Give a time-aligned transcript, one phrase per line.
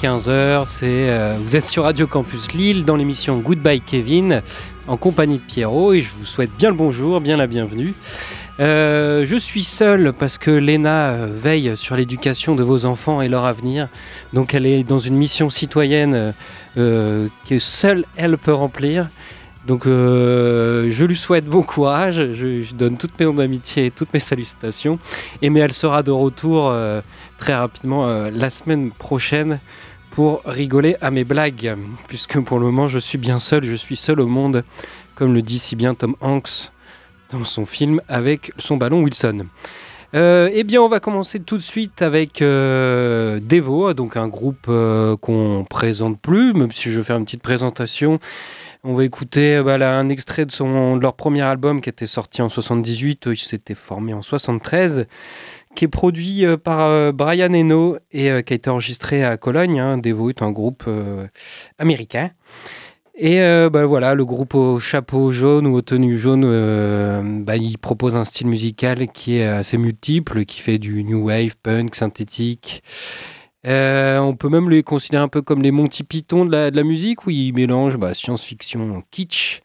[0.00, 4.42] 15h, c'est, euh, vous êtes sur Radio Campus Lille dans l'émission Goodbye Kevin
[4.86, 7.94] en compagnie de Pierrot et je vous souhaite bien le bonjour, bien la bienvenue.
[8.60, 13.44] Euh, je suis seul parce que Léna veille sur l'éducation de vos enfants et leur
[13.44, 13.88] avenir.
[14.34, 16.34] Donc elle est dans une mission citoyenne
[16.74, 19.08] que seule elle peut remplir.
[19.66, 24.12] Donc euh, je lui souhaite bon courage, je, donne toutes mes noms d'amitié et toutes
[24.14, 24.98] mes salutations.
[25.42, 27.00] Et mais elle sera de retour euh,
[27.36, 29.58] très rapidement euh, la semaine prochaine
[30.10, 31.76] pour rigoler à mes blagues.
[32.08, 34.64] Puisque pour le moment je suis bien seul, je suis seul au monde,
[35.14, 36.70] comme le dit si bien Tom Hanks
[37.32, 39.46] dans son film avec son ballon Wilson.
[40.14, 44.70] eh bien, on va commencer tout de suite avec Devo, donc un groupe
[45.20, 48.20] qu'on présente plus, même si je fais une petite présentation.
[48.88, 52.48] On va écouter bah, un extrait de, son, leur premier album qui était sorti en
[52.48, 55.06] 78, il s'était formé en 73,
[55.76, 59.36] qui est produit euh, par euh, Brian Eno et euh, qui a été enregistré à
[59.36, 59.78] Cologne.
[59.78, 59.98] Hein.
[59.98, 60.90] Devo est un groupe
[61.78, 62.30] américain.
[63.18, 63.40] Et
[63.72, 68.24] bah, voilà, le groupe au chapeau jaune ou aux tenues jaunes, bah, il propose un
[68.24, 72.82] style musical qui est assez multiple, qui fait du new wave, punk, synthétique,
[73.66, 77.26] euh, on peut même les considérer un peu comme les Monty Python de la, musique,
[77.26, 79.60] où ils mélangent bah, science-fiction kitsch,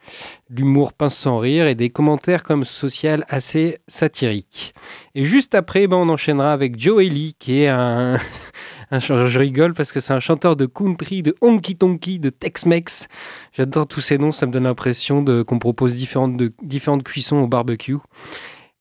[0.49, 4.73] l'humour pince sans rire et des commentaires comme social assez satiriques.
[5.13, 8.17] Et juste après, bah, on enchaînera avec Joe Ely, qui est un...
[8.91, 13.07] je rigole parce que c'est un chanteur de country, de honky tonky, de Tex-Mex.
[13.53, 17.97] J'adore tous ces noms, ça me donne l'impression qu'on propose différentes, cuissons au barbecue.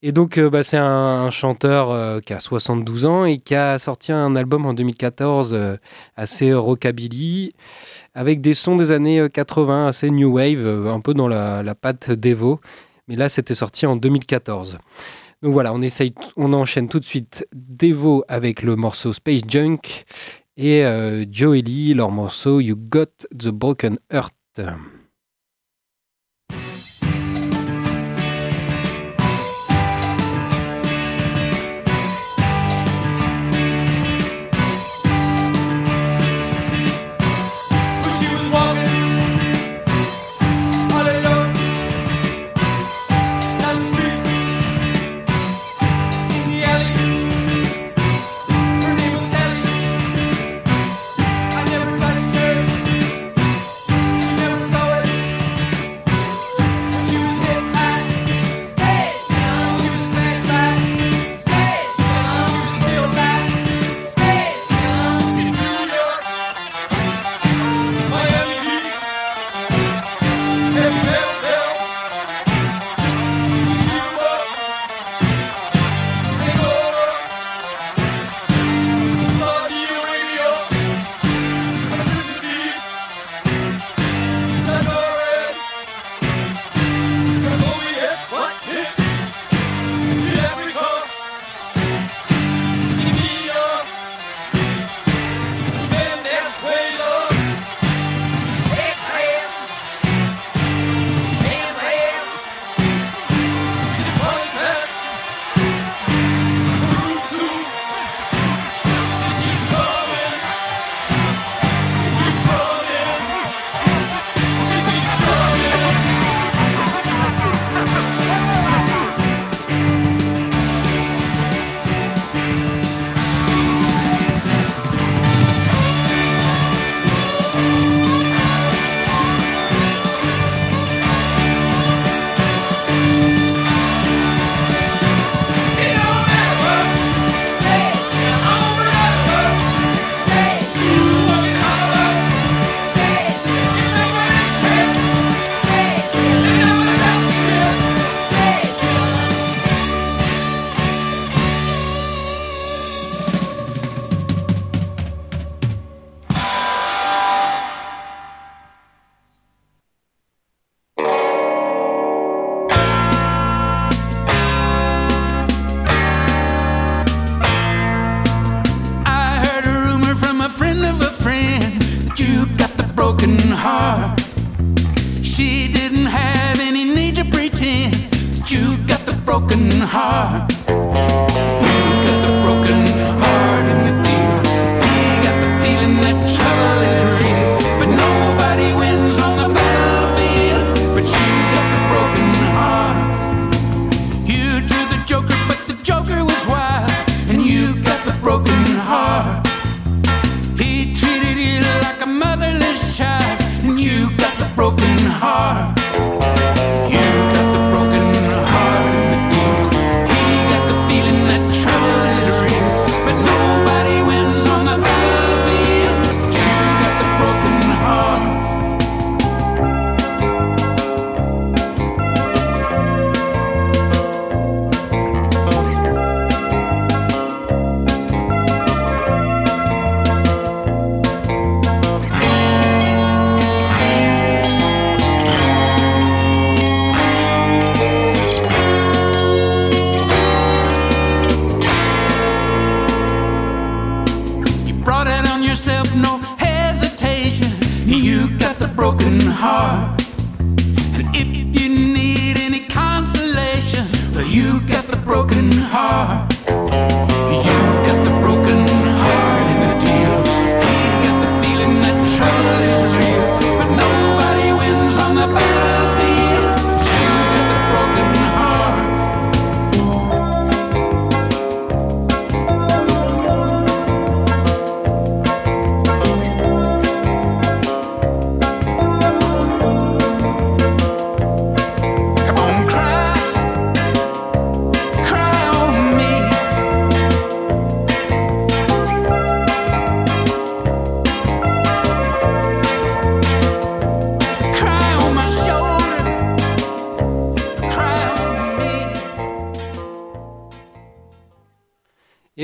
[0.03, 3.77] Et donc, euh, bah, c'est un, chanteur euh, qui a 72 ans et qui a
[3.77, 5.77] sorti un album en 2014 euh,
[6.15, 7.51] assez rockabilly,
[8.15, 12.59] avec des sons des années 80, assez new wave, un peu dans la, patte d'Evo.
[13.07, 14.79] Mais là, c'était sorti en 2014.
[15.43, 20.05] Donc voilà, on, essaye, on enchaîne tout de suite Devo avec le morceau Space Junk
[20.57, 20.83] et
[21.31, 24.33] Joe Ellie, leur morceau you got the broken heart.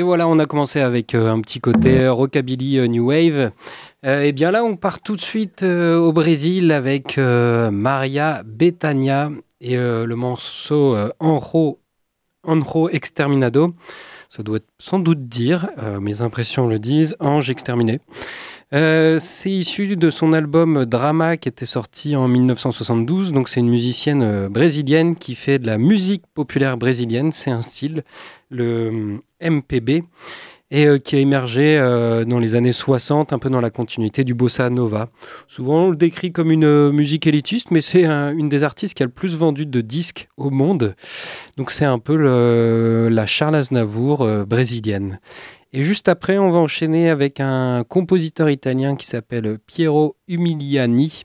[0.01, 3.51] Voilà, on a commencé avec euh, un petit côté euh, rockabilly euh, new wave.
[4.03, 10.15] et bien là, on part tout de suite au Brésil avec Maria Betania et le
[10.15, 11.81] morceau Anro,
[12.43, 13.73] Anro Exterminado.
[14.29, 15.69] Ça doit sans doute dire,
[15.99, 17.99] mes impressions le disent, Ange exterminé.
[18.71, 23.31] C'est issu de son album Drama qui était sorti en 1972.
[23.31, 27.31] Donc c'est une musicienne brésilienne qui fait de la musique populaire brésilienne.
[27.31, 28.03] C'est un style
[28.49, 30.03] le MPB,
[30.69, 34.23] et euh, qui a émergé euh, dans les années 60, un peu dans la continuité
[34.23, 35.09] du bossa nova.
[35.47, 39.03] Souvent, on le décrit comme une euh, musique élitiste, mais c'est une des artistes qui
[39.03, 40.95] a le plus vendu de disques au monde.
[41.57, 42.17] Donc, c'est un peu
[43.09, 45.19] la Charles Aznavour brésilienne.
[45.77, 51.21] Et juste après, on va enchaîner avec un compositeur italien qui s'appelle Piero Umiliani.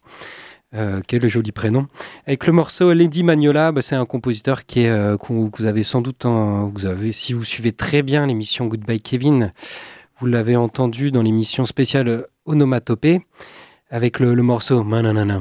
[0.75, 1.87] Euh, quel joli prénom.
[2.27, 5.83] Avec le morceau Lady Magnola, bah, c'est un compositeur qui est, euh, que vous avez
[5.83, 9.55] sans doute, vous avez, si vous suivez très bien l'émission Goodbye Kevin,
[10.21, 13.23] vous l'avez entendu dans l'émission spéciale Onomatopée
[13.89, 15.41] avec le, morceau Mananana.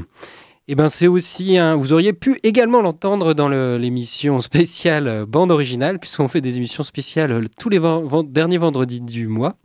[0.73, 6.29] Eh ben c'est aussi vous auriez pu également l'entendre dans l'émission spéciale bande originale puisqu'on
[6.29, 7.81] fait des émissions spéciales tous les
[8.29, 9.57] derniers vendredis du mois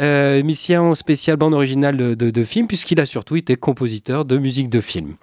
[0.00, 4.68] euh, musicien spécial bande originale de, de, film, puisqu'il a surtout été compositeur de musique
[4.68, 5.14] de film.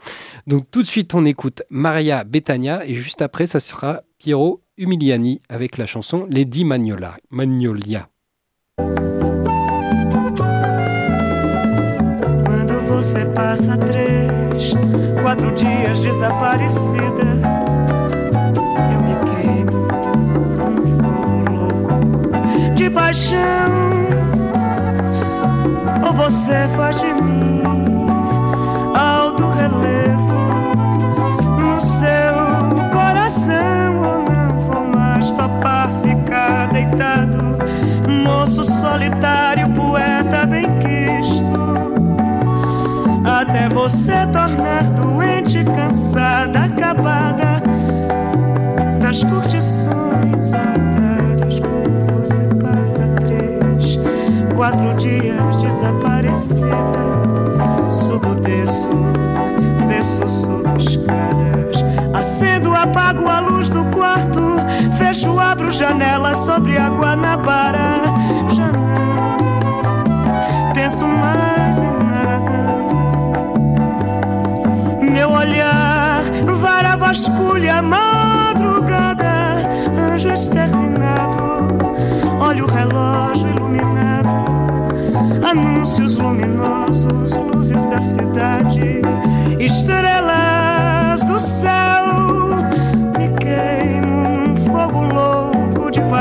[0.47, 5.41] Donc tout de suite, on écoute Maria Betania, et juste après, ça sera Piero Umiliani
[5.49, 7.17] avec la chanson Lady Magnolia.
[7.31, 8.07] Magnolia.
[15.21, 17.23] Quatro dias desaparecida,
[18.91, 19.87] eu me queimo
[20.57, 23.39] num fogo louco de paixão.
[26.05, 27.63] Ou você faz de mim
[28.95, 30.33] alto relevo
[31.57, 37.57] no seu coração, ou não vou mais topar ficar deitado,
[38.23, 41.51] moço solitário, poeta bem quisto.
[43.23, 44.20] Até você
[65.81, 68.03] janela sobre a Guanabara.
[70.55, 72.59] Não penso mais em nada.
[75.01, 76.21] Meu olhar
[76.61, 79.33] vara vasculha a madrugada.
[80.13, 81.41] Anjo exterminado.
[82.39, 84.29] Olha o relógio iluminado
[85.43, 89.01] anúncios luminosos, luzes da cidade,
[89.59, 91.80] estrelas do céu.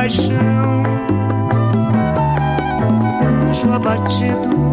[0.00, 0.83] paixão.
[3.23, 4.73] Anjo abatido,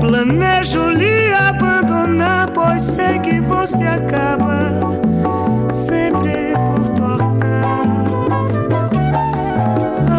[0.00, 4.80] planejo lhe abandonar, pois sei que você acaba
[5.72, 7.86] sempre por tornar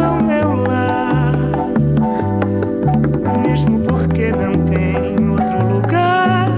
[0.03, 1.35] ao meu lar,
[3.43, 6.50] mesmo porque não tem outro lugar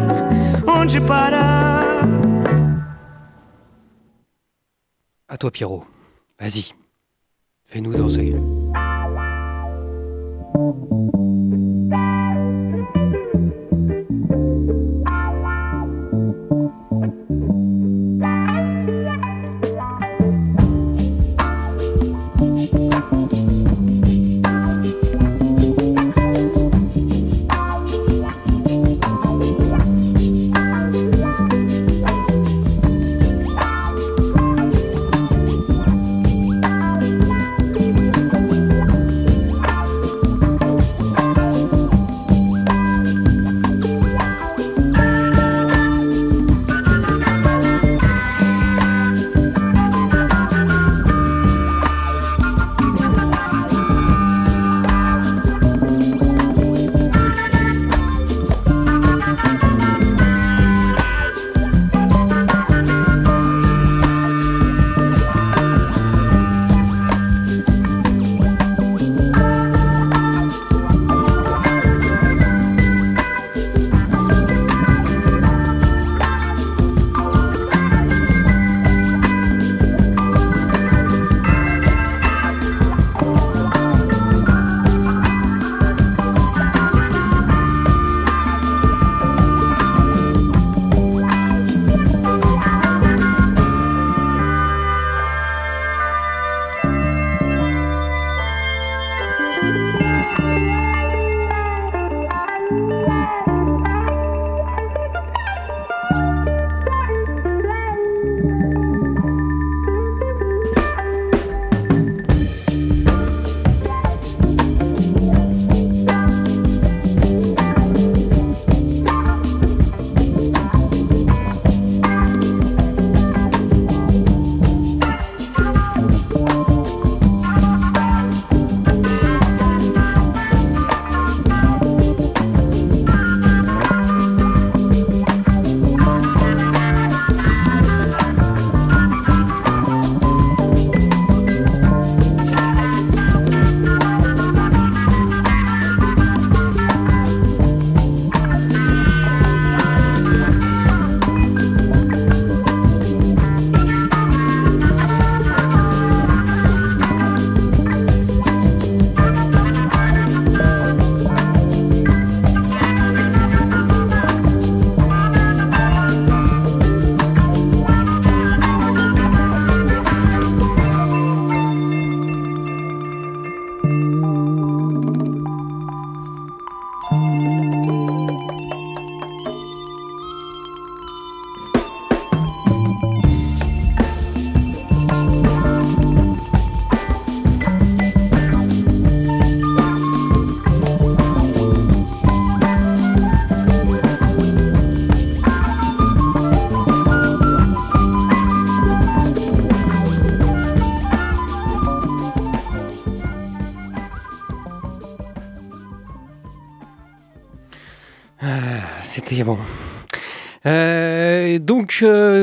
[0.65, 2.07] onde parar.
[5.27, 5.92] A toi, Pierrot.
[6.43, 6.72] Vas-y.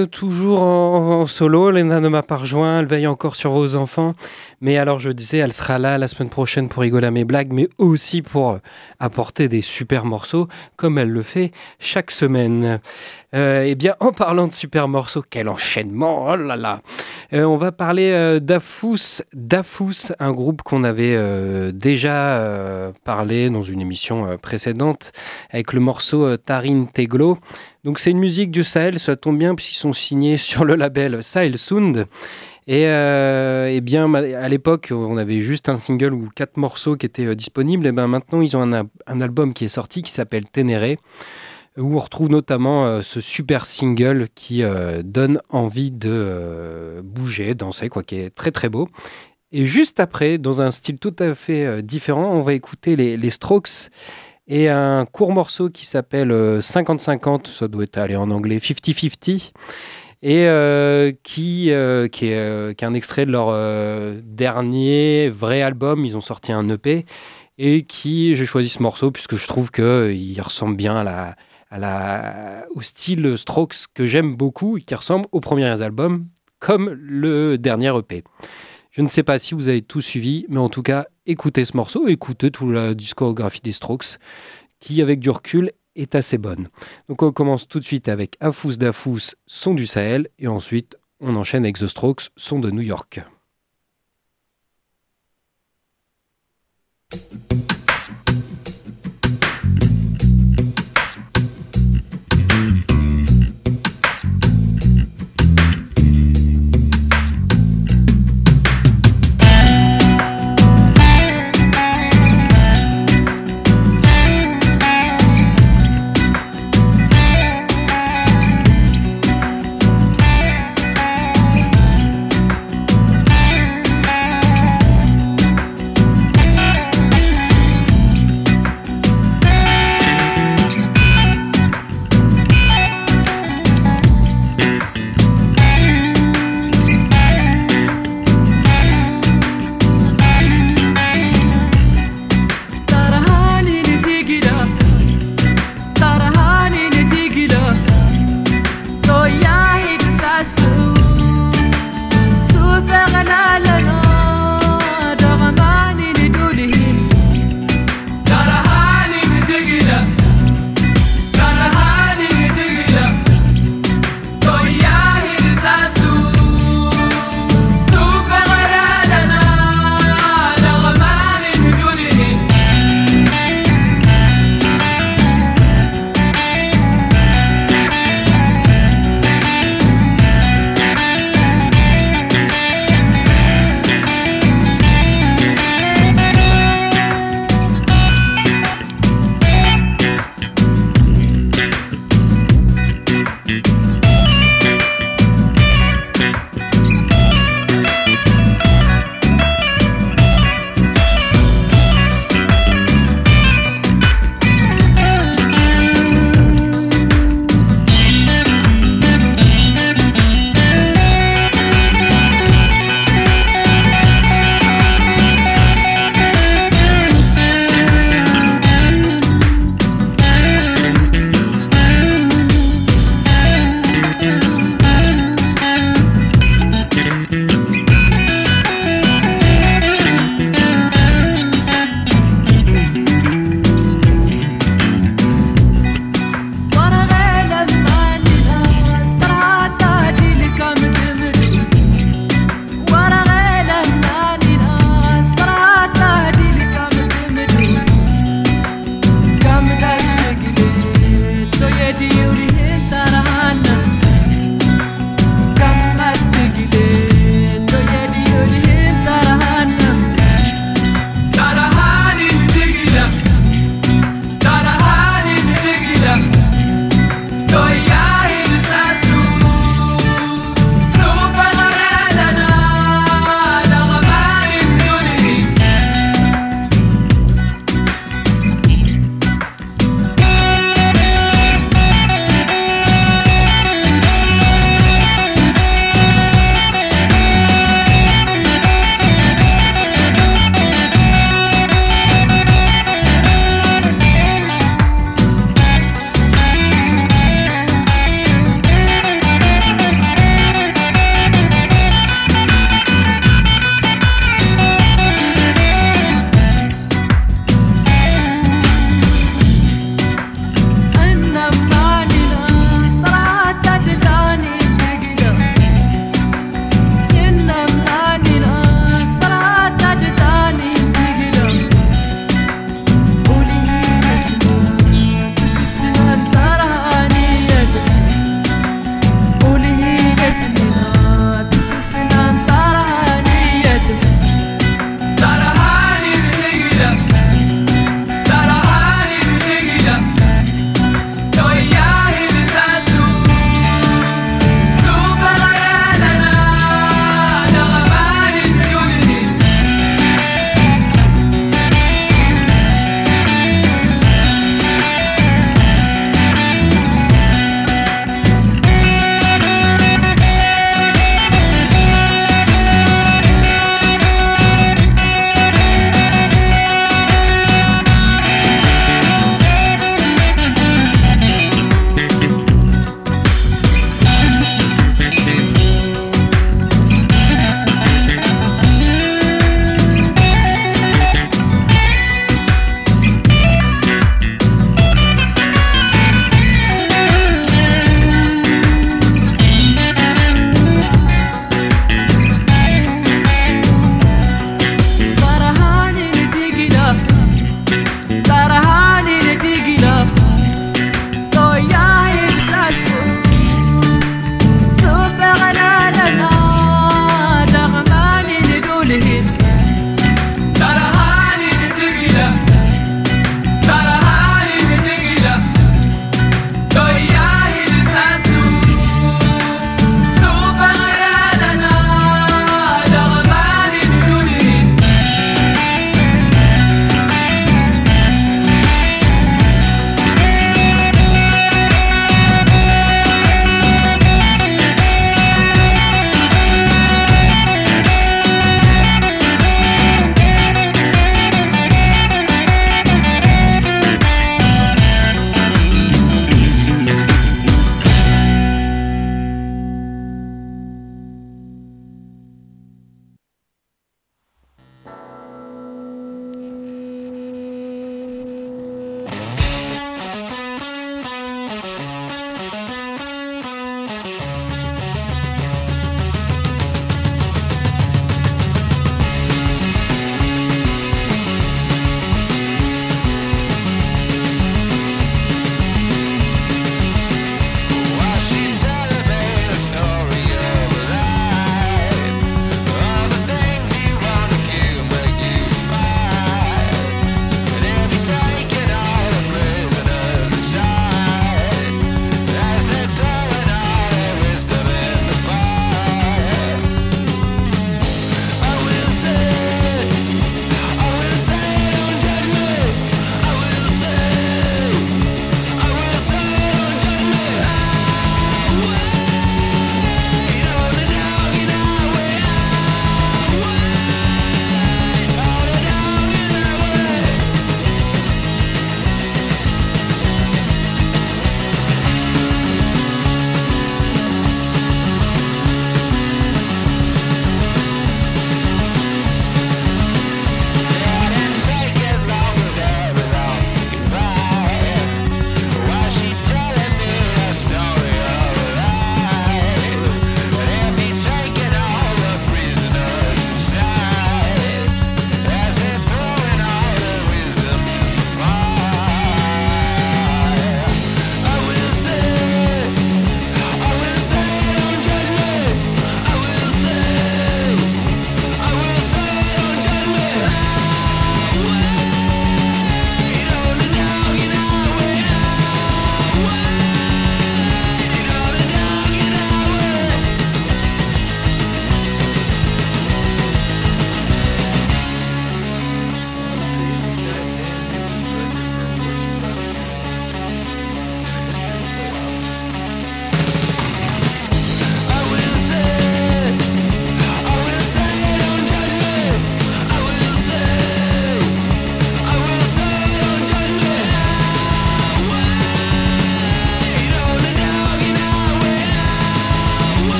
[0.00, 3.74] Euh, toujours en, en solo, Lena ne m'a pas rejoint, elle veille encore sur vos
[3.74, 4.14] enfants.
[4.60, 7.52] Mais alors, je disais, elle sera là la semaine prochaine pour rigoler à mes blagues,
[7.52, 8.58] mais aussi pour
[8.98, 12.80] apporter des super morceaux, comme elle le fait chaque semaine.
[13.34, 16.80] Euh, eh bien, en parlant de super morceaux, quel enchaînement Oh là là
[17.32, 23.62] Euh, On va parler euh, d'Afous, Dafous, un groupe qu'on avait euh, déjà parlé dans
[23.62, 25.12] une émission précédente,
[25.50, 27.38] avec le morceau Tarin Teglo.
[27.84, 31.22] Donc, c'est une musique du Sahel, ça tombe bien, puisqu'ils sont signés sur le label
[31.22, 32.06] Sahel Sound.
[32.66, 37.34] Et eh bien, à l'époque, on avait juste un single ou quatre morceaux qui étaient
[37.34, 37.86] disponibles.
[37.86, 40.98] Et ben maintenant, ils ont un, un album qui est sorti qui s'appelle Ténéré,
[41.76, 47.54] où on retrouve notamment euh, ce super single qui euh, donne envie de euh, bouger,
[47.54, 48.88] danser, quoi, qui est très très beau.
[49.52, 53.90] Et juste après, dans un style tout à fait différent, on va écouter les, Strokes
[54.46, 59.52] et un court morceau qui s'appelle euh, 50-50, ça doit être allé en anglais 50-50
[60.22, 60.46] et
[61.22, 63.56] qui, qui, est, qui est un extrait de leur
[64.22, 66.04] dernier vrai album.
[66.04, 67.06] Ils ont sorti un EP
[67.56, 71.36] et qui j'ai choisi ce morceau puisque je trouve qu'il ressemble bien à la,
[71.72, 76.26] au style Strokes que j'aime beaucoup et qui ressemble aux premiers albums
[76.58, 78.22] comme le dernier EP.
[78.90, 81.76] Je ne sais pas si vous avez tout suivi, mais en tout cas, écoutez ce
[81.76, 84.18] morceau, écoutez toute la discographie des Strokes,
[84.80, 86.68] qui, avec du recul, est assez bonne.
[87.08, 91.36] Donc on commence tout de suite avec Afous d'Afous, son du Sahel, et ensuite on
[91.36, 93.20] enchaîne avec The Strokes, son de New York.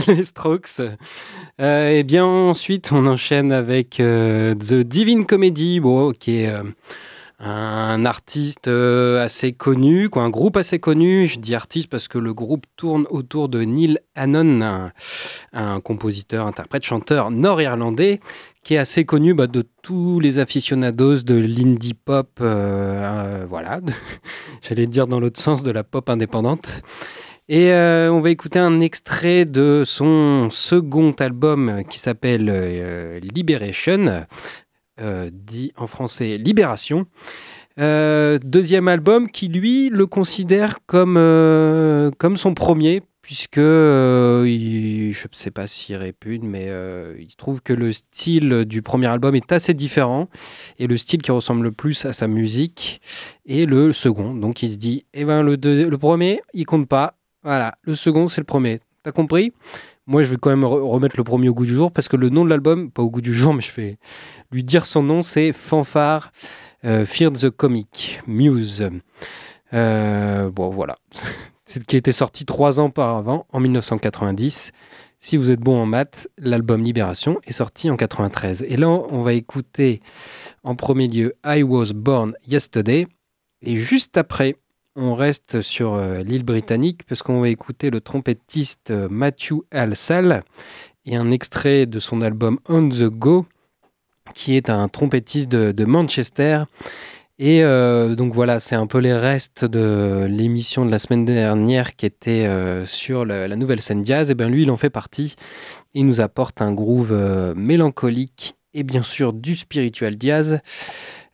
[0.06, 0.80] les Strokes.
[1.60, 5.80] Euh, et bien ensuite, on enchaîne avec euh, The Divine Comedy,
[6.18, 6.62] qui est euh,
[7.38, 11.26] un artiste assez connu, un groupe assez connu.
[11.26, 14.90] Je dis artiste parce que le groupe tourne autour de Neil Hannon,
[15.52, 18.20] un, compositeur, interprète, chanteur nord-irlandais
[18.62, 23.80] qui est assez connu bah, de tous les aficionados de l'indie pop, voilà,
[24.62, 26.82] j'allais dire dans l'autre sens de la pop indépendante.
[27.52, 34.24] Et euh, on va écouter un extrait de son second album qui s'appelle euh, Liberation,
[35.00, 37.06] euh, dit en français Libération.
[37.76, 41.14] Deuxième album qui lui le considère comme,
[42.18, 47.72] comme son premier puisque je ne sais pas s'il répugne mais euh, il trouve que
[47.72, 50.28] le style du premier album est assez différent
[50.78, 53.00] et le style qui ressemble le plus à sa musique
[53.46, 57.19] est le second donc il se dit eh ben le, le premier il compte pas
[57.42, 58.80] voilà le second c'est le premier.
[59.02, 59.52] T'as compris?
[60.06, 62.16] Moi je vais quand même re- remettre le premier au goût du jour parce que
[62.16, 63.98] le nom de l'album pas au goût du jour mais je vais
[64.52, 66.32] lui dire son nom c'est Fanfare
[66.84, 68.88] euh, Fear the Comic Muse.
[69.72, 70.96] Euh, bon voilà.
[71.66, 74.72] C'est qui était sorti trois ans auparavant en 1990
[75.22, 78.62] si vous êtes bon en maths, l'album Libération est sorti en 93.
[78.66, 80.00] Et là, on va écouter
[80.64, 83.06] en premier lieu I Was Born Yesterday.
[83.60, 84.56] Et juste après,
[85.00, 90.42] on reste sur euh, l'île britannique parce qu'on va écouter le trompettiste euh, Matthew Alsal
[91.06, 93.46] et un extrait de son album On the Go,
[94.34, 96.64] qui est un trompettiste de, Manchester.
[97.38, 101.96] Et euh, donc voilà, c'est un peu les restes de l'émission de la semaine dernière
[101.96, 102.46] qui était
[102.84, 104.30] sur la, nouvelle scène jazz.
[104.30, 105.36] Et bien lui, il en fait partie.
[105.94, 110.60] Il nous apporte un groove mélancolique et bien sûr du spiritual jazz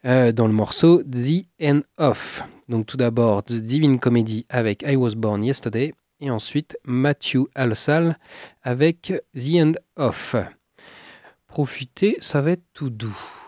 [0.04, 2.44] dans le morceau The End Of.
[2.68, 8.18] Donc tout d'abord The Divine Comedy avec I Was Born Yesterday et ensuite Matthew Alsal
[8.62, 10.36] avec The End Of.
[11.46, 13.45] Profitez, ça va être tout doux.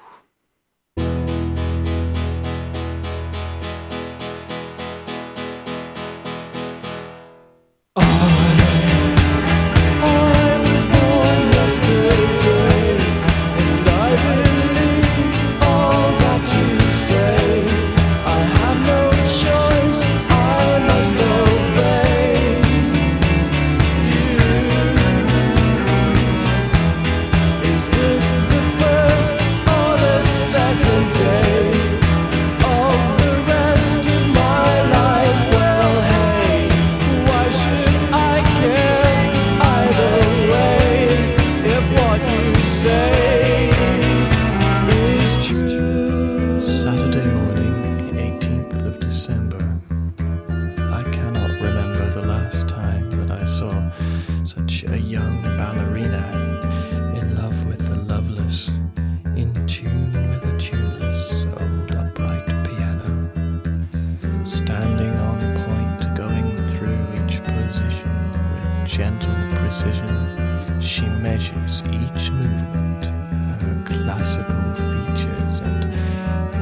[71.69, 75.85] Each movement, her classical features and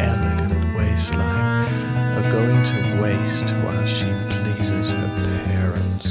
[0.03, 1.73] elegant waistline
[2.17, 5.15] are going to waste while she pleases her
[5.45, 6.06] parents.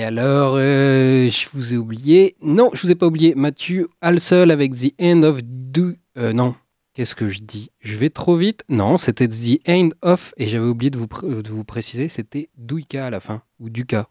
[0.00, 2.34] Et alors, euh, je vous ai oublié.
[2.40, 3.34] Non, je vous ai pas oublié.
[3.34, 5.92] Mathieu Halsel avec The End of Do.
[6.16, 6.54] euh, non,
[6.94, 7.70] qu'est-ce que je dis?
[7.80, 8.64] Je vais trop vite?
[8.70, 10.32] Non, c'était The End of.
[10.38, 13.42] Et j'avais oublié de vous, préciser, c'était Douika à la fin.
[13.58, 14.08] Ou Duka.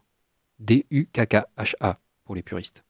[0.60, 2.84] D-U-K-K-H-A pour les puristes.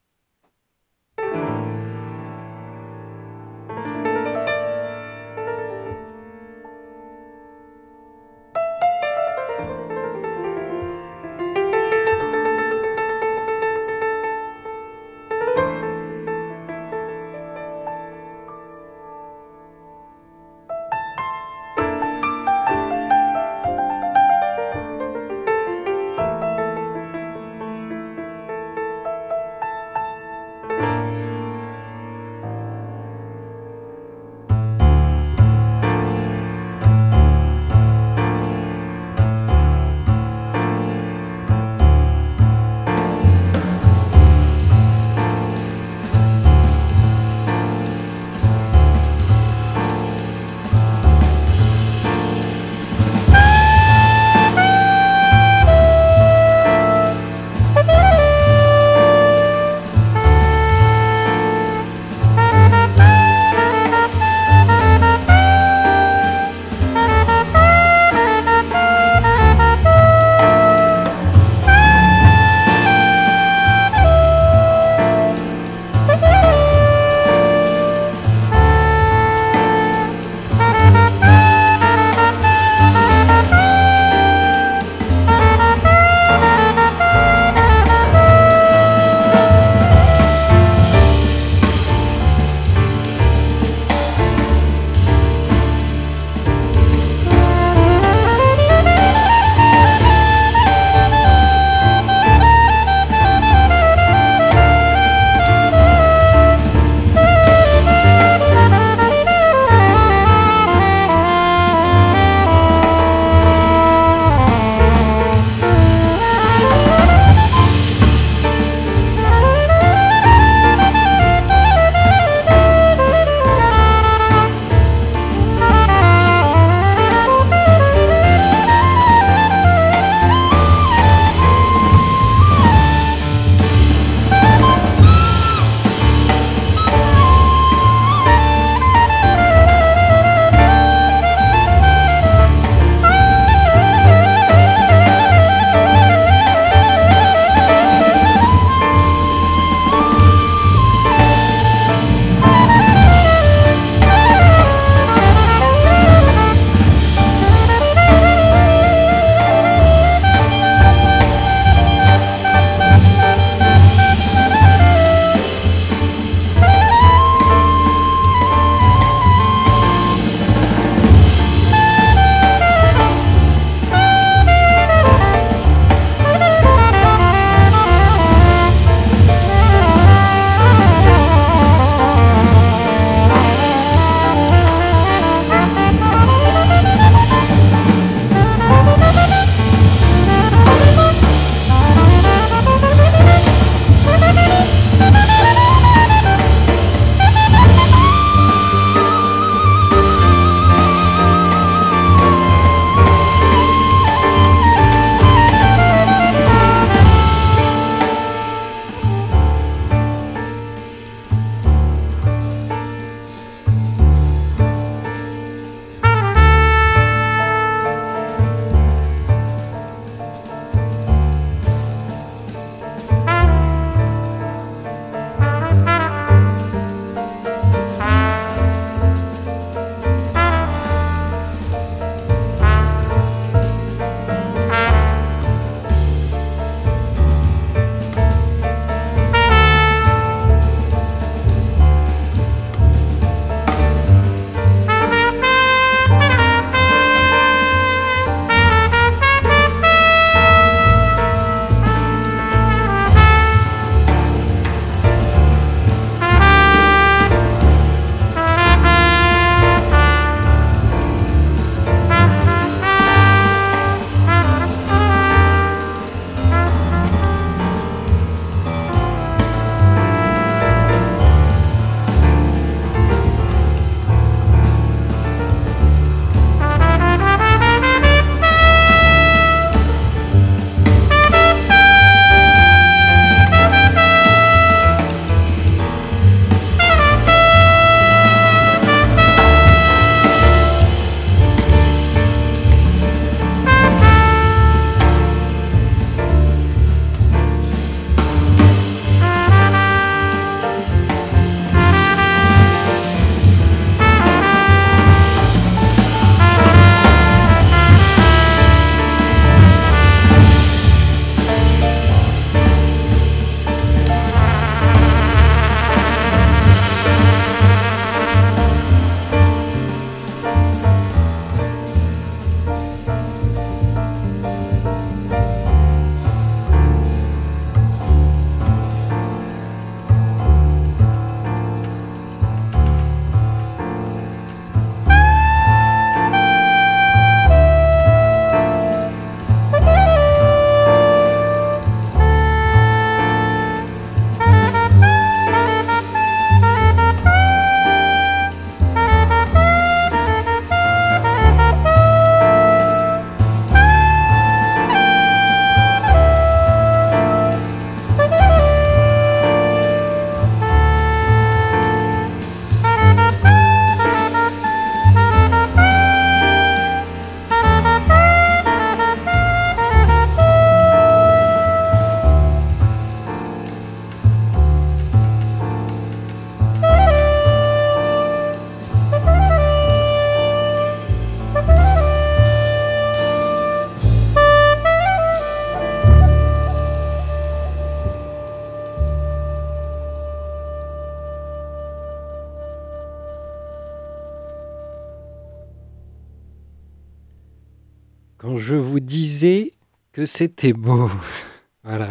[400.27, 401.11] C'était beau.
[401.85, 402.09] voilà.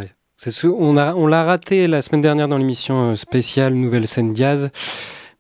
[0.64, 4.70] On l'a raté la semaine dernière dans l'émission euh, spéciale Nouvelle scène Diaz,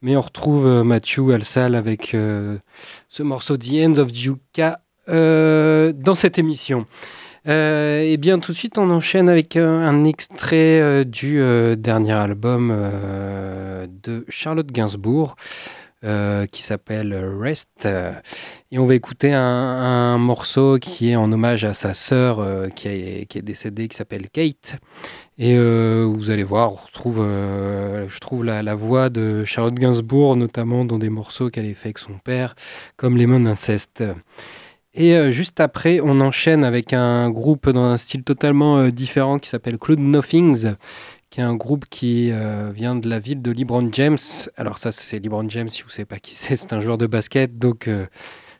[0.01, 2.57] mais on retrouve euh, Mathieu Alsal avec euh,
[3.07, 6.85] ce morceau The End of Yuka euh, dans cette émission.
[7.47, 11.41] Euh, et bien tout de suite, on enchaîne avec un extrait du
[11.77, 12.73] dernier album
[14.03, 15.37] de Charlotte Gainsbourg
[16.05, 17.87] euh, qui s'appelle Rest.
[18.71, 22.87] Et on va écouter un, morceau qui est en hommage à sa sœur euh, qui,
[22.87, 24.77] est, qui est décédée, qui s'appelle Kate.
[25.37, 30.85] Et euh, vous allez voir, on retrouve, je trouve la, voix de Charlotte Gainsbourg, notamment
[30.85, 32.55] dans des morceaux qu'elle avait fait avec son père,
[32.95, 34.03] comme Lemon Incest.
[34.93, 39.49] Et euh, juste après, on enchaîne avec un groupe dans un style totalement différent qui
[39.49, 40.75] s'appelle Cloud Nothings,
[41.29, 44.17] qui est un groupe qui euh, vient de la ville de LeBron James.
[44.57, 46.97] Alors ça, c'est LeBron James, si vous ne savez pas qui c'est, c'est un joueur
[46.97, 47.57] de basket.
[47.59, 48.07] Donc euh,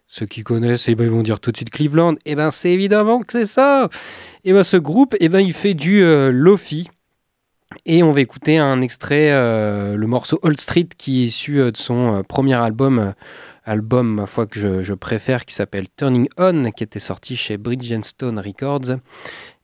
[0.08, 2.16] ceux qui connaissent, eh ben, ils vont dire tout de suite Cleveland.
[2.26, 3.90] Eh ben c'est évidemment que c'est ça.
[4.44, 6.90] Et ben ce groupe, eh ben il fait du euh, lofi.
[7.86, 12.24] Et on va écouter un extrait, le morceau Old Street, qui est issu de son
[12.28, 13.14] premier album,
[13.64, 17.58] album, ma foi, que je, je préfère, qui s'appelle Turning On, qui était sorti chez
[17.58, 18.98] Bridgestone Records.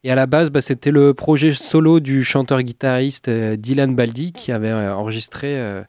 [0.06, 4.52] Et à la base, bah, c'était le projet solo du chanteur-guitariste euh, Dylan Baldi, qui
[4.52, 5.82] avait euh, enregistré euh,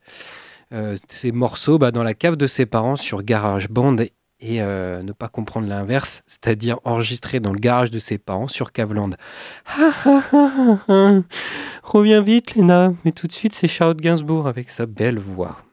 [0.73, 3.97] euh, ses morceaux bah, dans la cave de ses parents sur GarageBand
[4.41, 9.11] et ne pas comprendre l'inverse, c'est-à-dire enregistrer dans le garage de ses parents sur Caveland.
[11.83, 15.66] Reviens vite, Léna, mais tout de suite, c'est Charlotte Gainsbourg avec sa belle voix.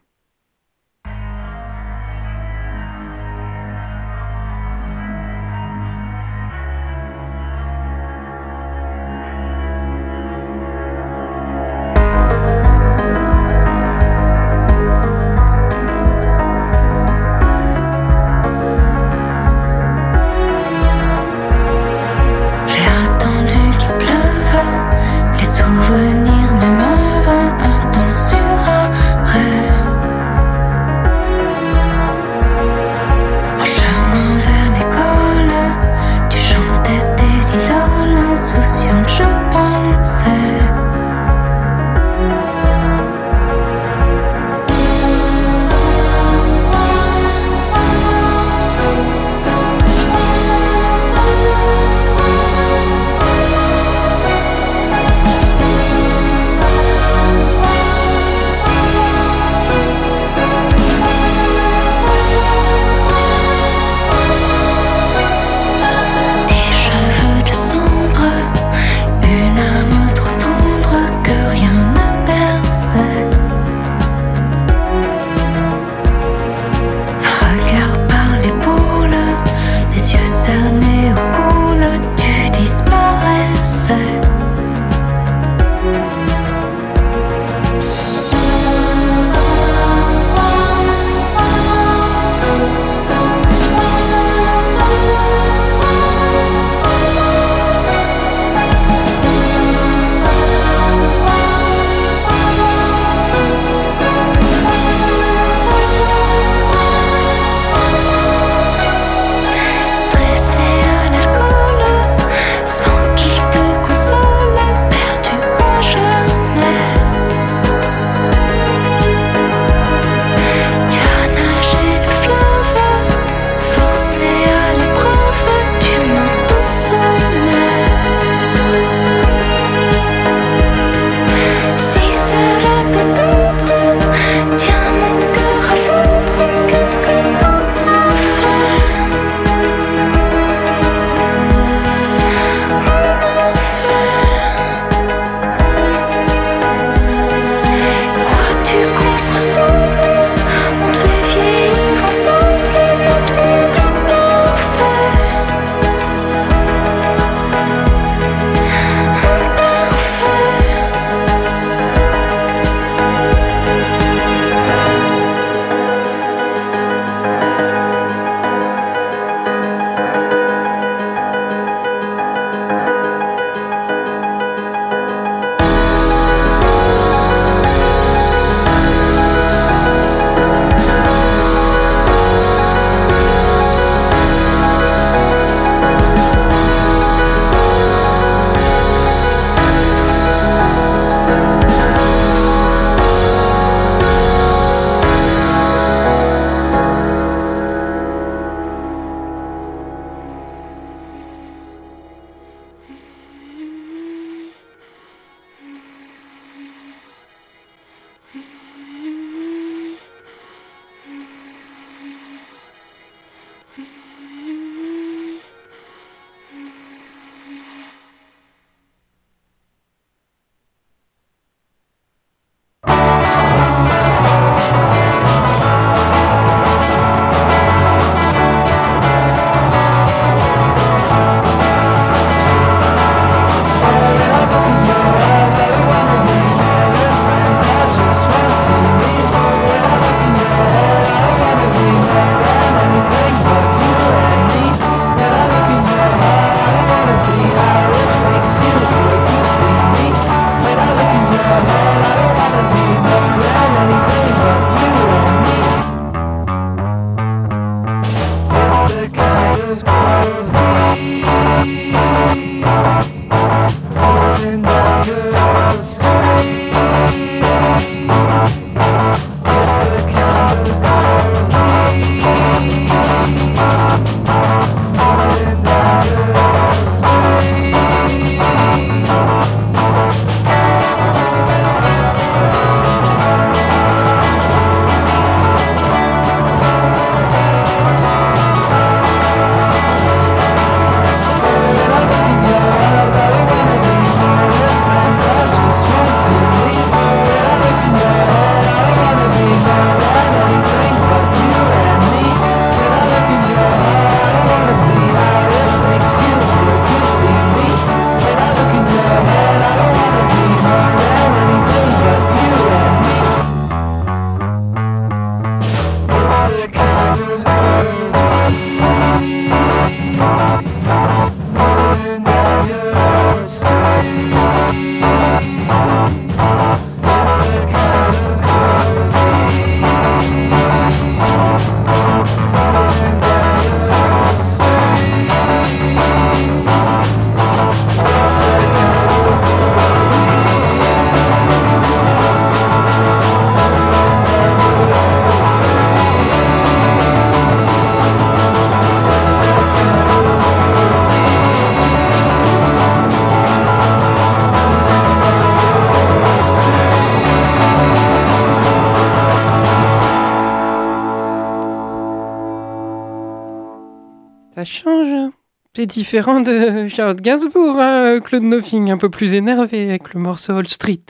[365.85, 370.67] Différent de Charlotte Gainsbourg, hein, Claude Nothing, un peu plus énervé avec le morceau All
[370.67, 371.01] Street.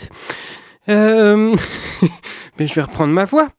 [0.90, 1.56] Euh,
[2.60, 3.50] Mais je vais reprendre ma voix.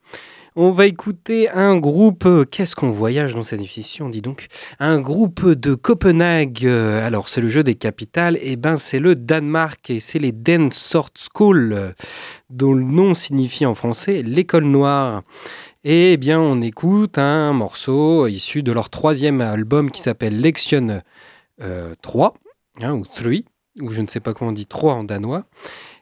[0.57, 2.27] On va écouter un groupe.
[2.27, 4.47] euh, Qu'est-ce qu'on voyage dans cette émission, dis donc?
[4.79, 6.65] Un groupe de Copenhague.
[6.65, 8.39] euh, Alors, c'est le jeu des capitales.
[8.41, 11.91] Et ben, c'est le Danemark et c'est les Den Sort School, euh,
[12.51, 15.23] dont le nom signifie en français l'école noire.
[15.87, 21.03] Et eh bien, on écoute un morceau issu de leur troisième album qui s'appelle Lection
[21.61, 22.33] euh, 3,
[22.81, 23.33] hein, ou 3,
[23.83, 25.45] ou je ne sais pas comment on dit 3 en danois.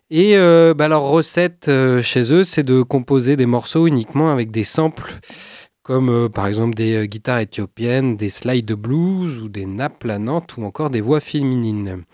[0.09, 4.53] Et euh, bah, leur recette euh, chez eux, c'est de composer des morceaux uniquement avec
[4.53, 5.18] des samples,
[5.83, 9.99] comme euh, par exemple des euh, guitares éthiopiennes, des slides de blues ou des nappes
[9.99, 12.05] planantes ou encore des voix féminines.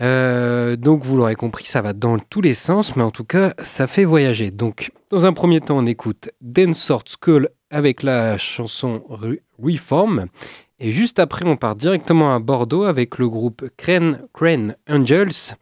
[0.00, 3.54] Euh, donc vous l'aurez compris, ça va dans tous les sens, mais en tout cas,
[3.60, 4.50] ça fait voyager.
[4.50, 10.26] Donc, dans un premier temps, on écoute Dancehall School avec la chanson Re- Reform.
[10.78, 15.54] Et juste après, on part directement à Bordeaux avec le groupe Crane, Crane Angels.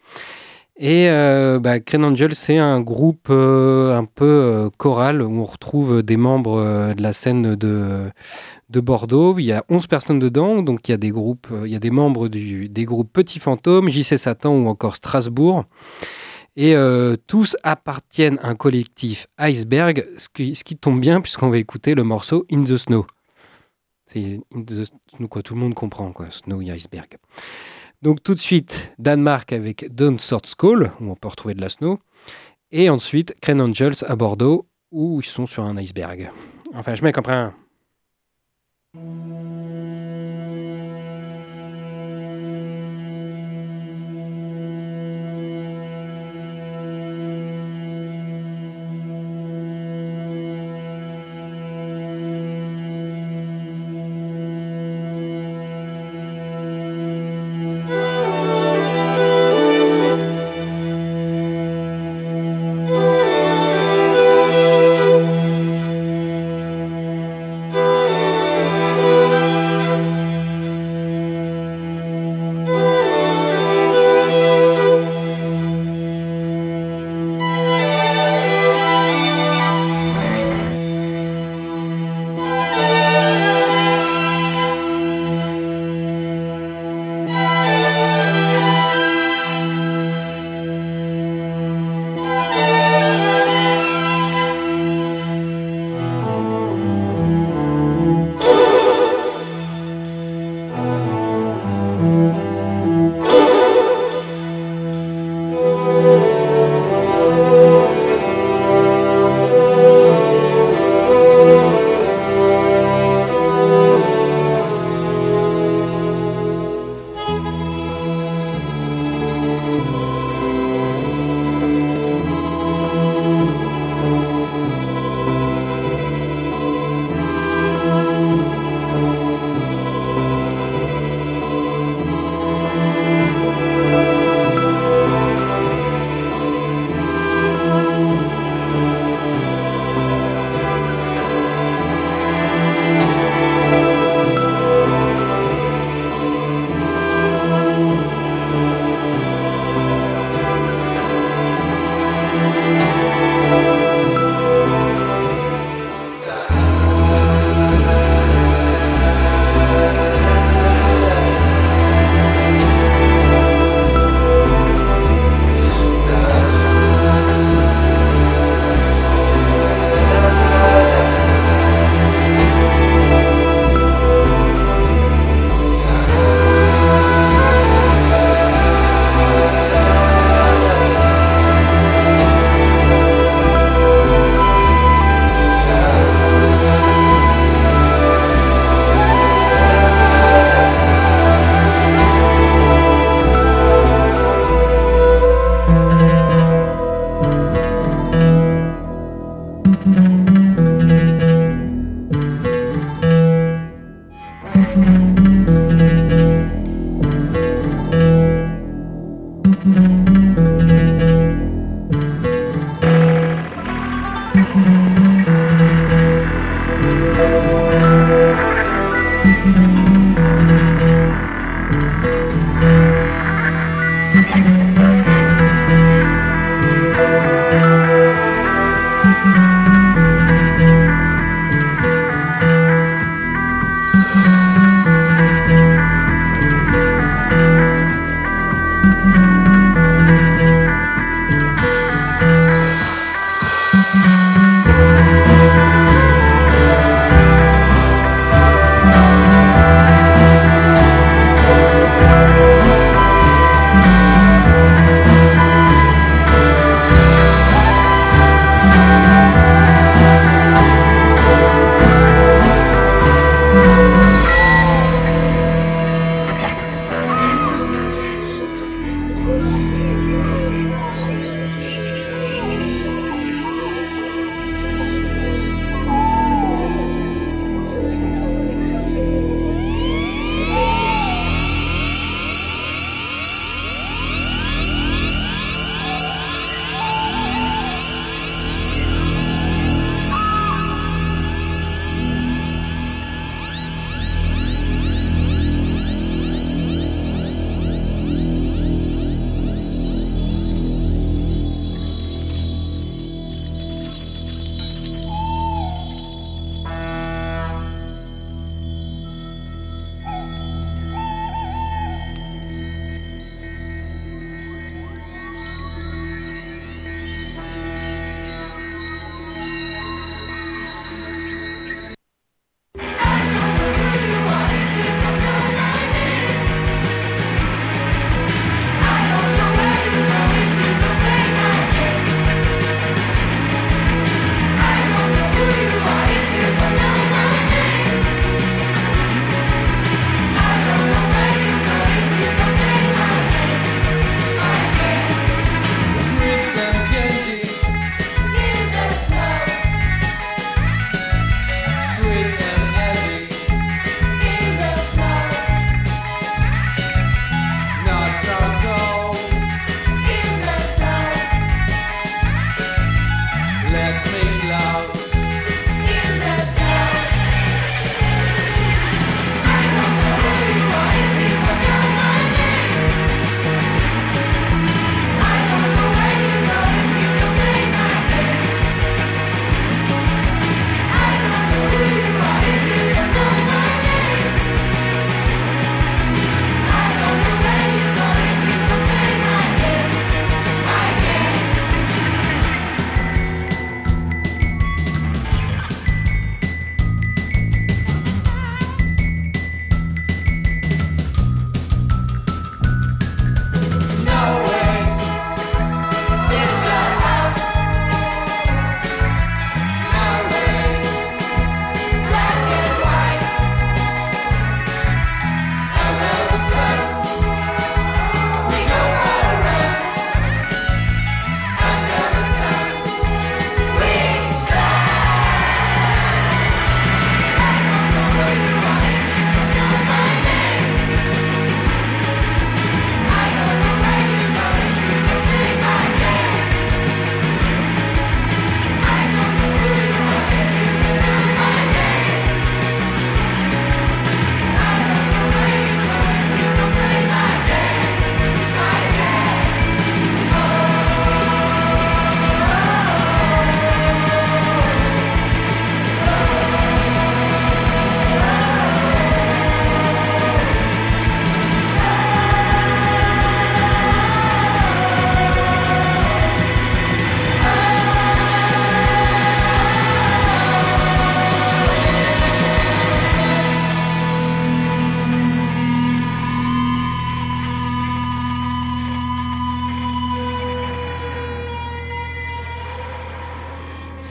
[0.80, 6.04] Et euh, bah, Angels, c'est un groupe euh, un peu euh, choral où on retrouve
[6.04, 8.12] des membres euh, de la scène de,
[8.70, 9.36] de Bordeaux.
[9.40, 11.80] Il y a 11 personnes dedans, donc il y a des groupes, il y a
[11.80, 15.64] des membres des groupes Petit Fantôme, JC Satan ou encore Strasbourg.
[16.54, 16.74] Et
[17.28, 21.94] tous appartiennent à un collectif Iceberg, ce qui, ce qui tombe bien puisqu'on va écouter
[21.94, 23.06] le morceau In the Snow.
[24.06, 27.18] C'est In the Snow, quoi, tout le monde comprend, quoi, Snow et Iceberg.
[28.02, 31.68] Donc tout de suite, Danemark avec Don't Sort Skull, où on peut retrouver de la
[31.68, 31.98] snow.
[32.70, 36.30] Et ensuite, Crane Angels à Bordeaux, où ils sont sur un iceberg.
[36.74, 37.54] Enfin, je mets comme un.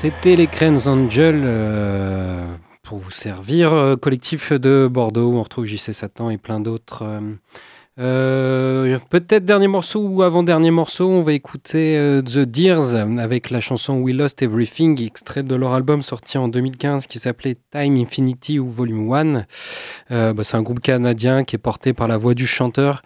[0.07, 2.45] C'était les Cranes Angel euh,
[2.81, 3.73] pour vous servir.
[3.73, 7.03] euh, collectif de Bordeaux, on retrouve JC Satan et plein d'autres.
[7.99, 13.99] euh, Peut-être dernier morceau ou avant-dernier morceau, on va écouter The Deers avec la chanson
[13.99, 18.69] We Lost Everything, extrait de leur album sorti en 2015 qui s'appelait Time Infinity ou
[18.69, 19.43] Volume 1.
[20.11, 23.01] Euh, bah, C'est un groupe canadien qui est porté par la voix du chanteur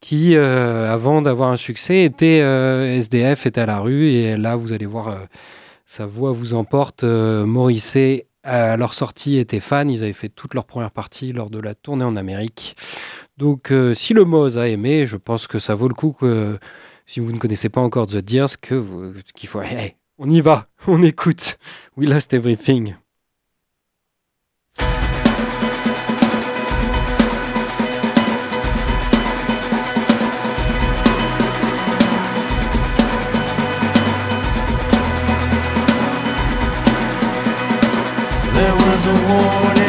[0.00, 4.06] qui, avant d'avoir un succès, était SDF, était à la rue.
[4.06, 5.14] Et là, vous allez voir,
[5.90, 7.02] sa voix vous emporte.
[7.02, 7.44] Euh,
[8.44, 9.90] à leur sortie, était fan.
[9.90, 12.76] Ils avaient fait toute leur première partie lors de la tournée en Amérique.
[13.38, 16.58] Donc, euh, si le Moz a aimé, je pense que ça vaut le coup que,
[17.06, 19.60] si vous ne connaissez pas encore The Deers, que qu'il faut.
[20.18, 21.58] On y va, on écoute.
[21.96, 22.94] We Lost Everything.
[39.00, 39.79] Was a warning.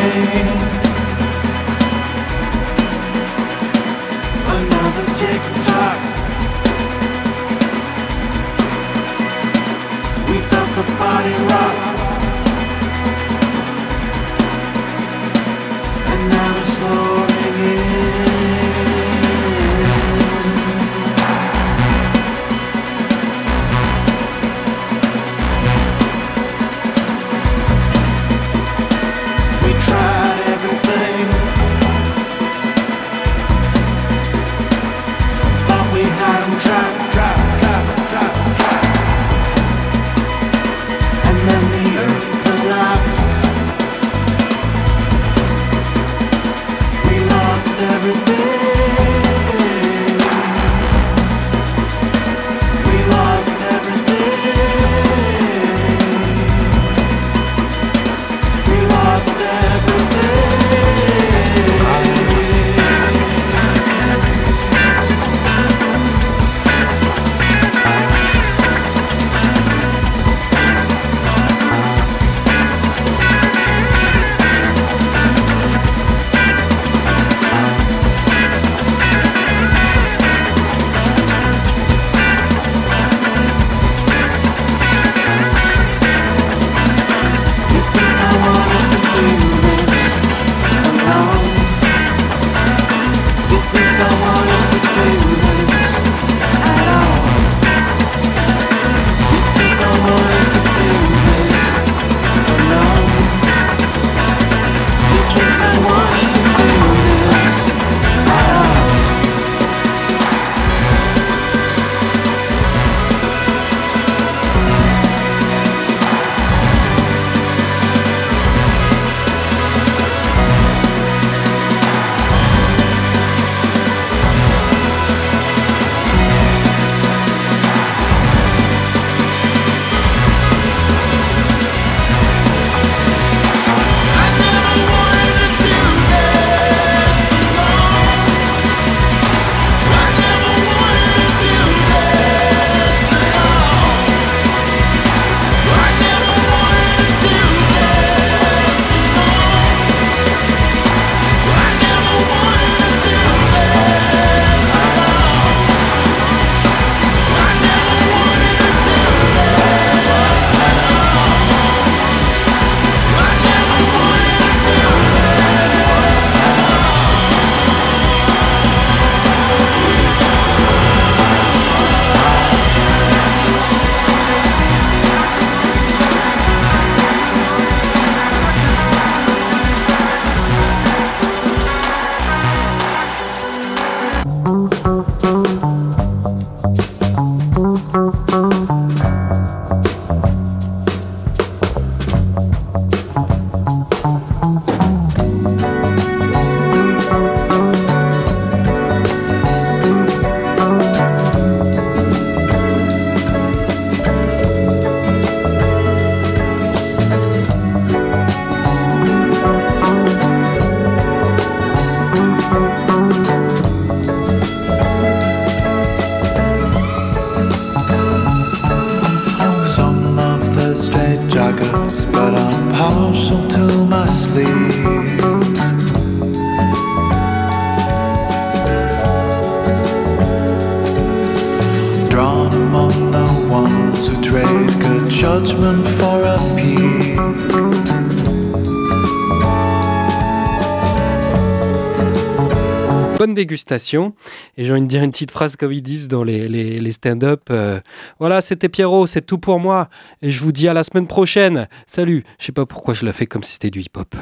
[243.42, 244.14] Dégustation.
[244.58, 247.44] Et j'ai envie de dire une petite phrase comme ils disent dans les, les- stand-up.
[247.50, 247.80] euh,
[248.20, 249.90] voilà, c'était Pierrot, c'est tout pour moi.
[250.22, 251.68] Et je vous dis à la semaine prochaine.
[251.88, 252.24] Salut.
[252.40, 254.16] Je sais pas pourquoi je la fais comme si c'était du hip-hop.